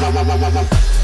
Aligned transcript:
la 0.00 0.22
la 0.22 0.34
la 0.36 0.48
la 0.50 0.95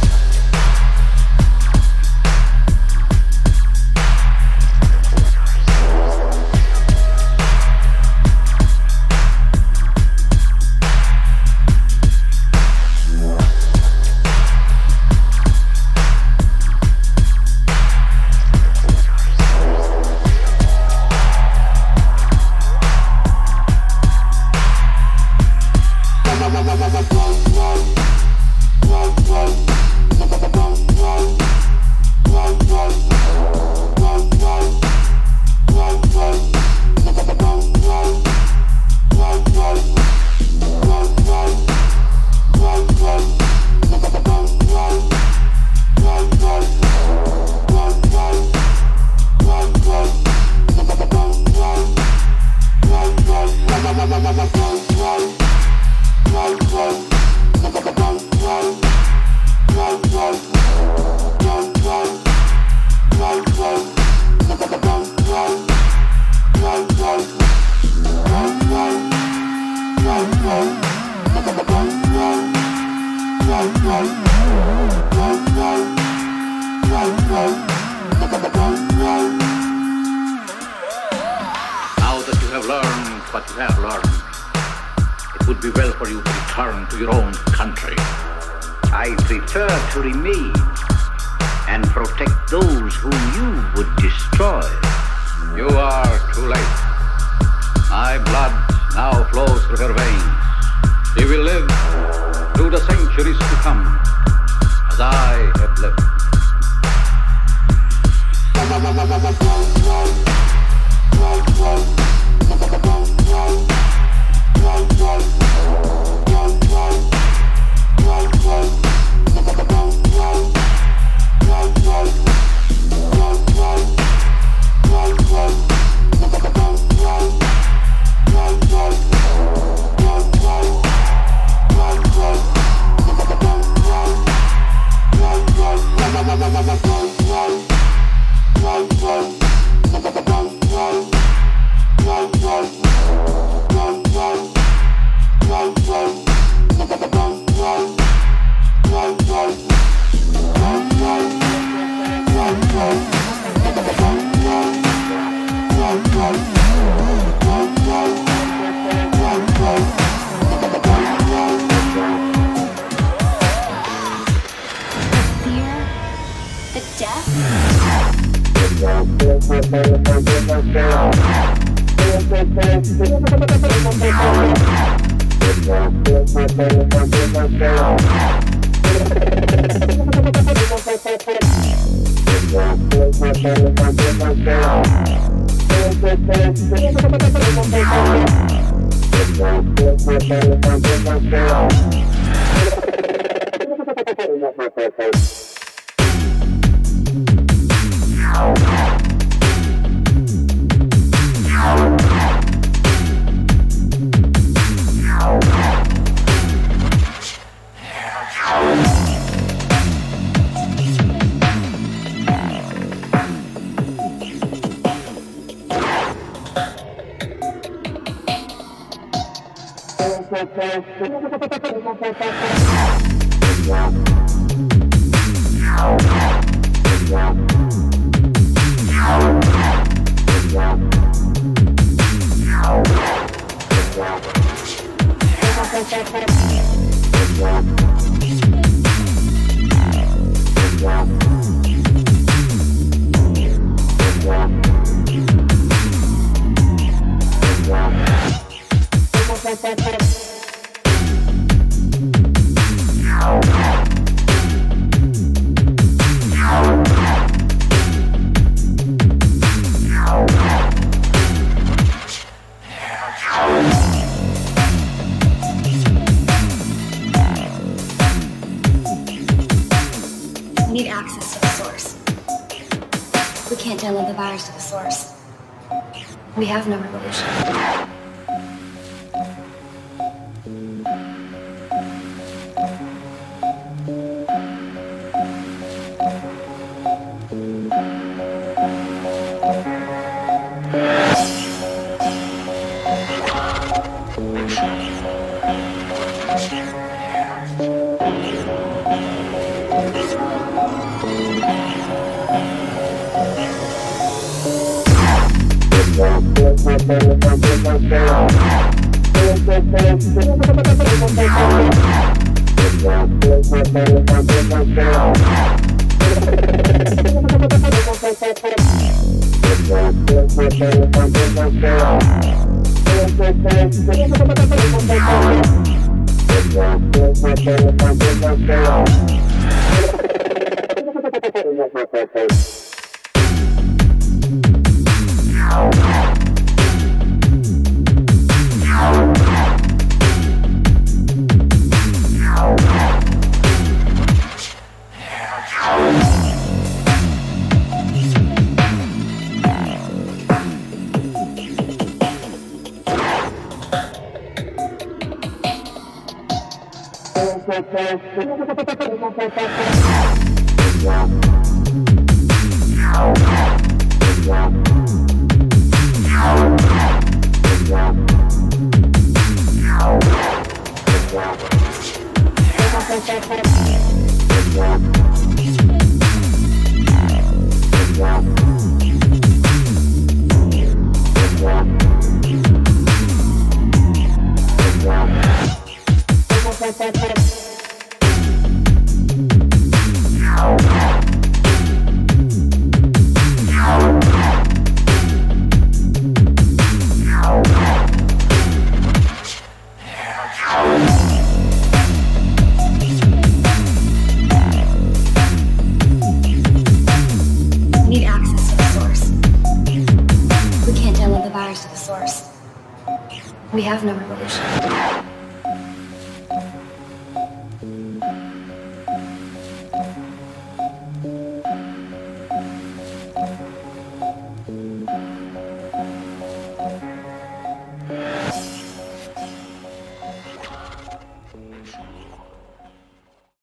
Gracias. 331.57 332.62